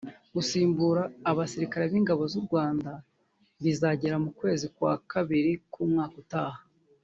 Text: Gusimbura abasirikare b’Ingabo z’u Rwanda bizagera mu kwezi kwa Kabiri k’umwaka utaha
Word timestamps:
Gusimbura 0.35 1.01
abasirikare 1.31 1.83
b’Ingabo 1.91 2.23
z’u 2.31 2.41
Rwanda 2.47 2.91
bizagera 3.63 4.15
mu 4.23 4.31
kwezi 4.39 4.65
kwa 4.75 4.93
Kabiri 5.11 5.51
k’umwaka 5.71 6.17
utaha 6.23 6.61